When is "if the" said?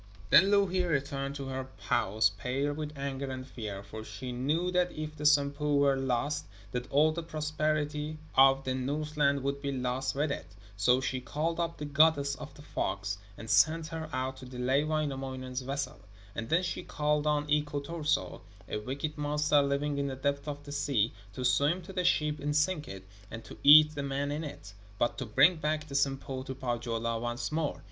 4.91-5.27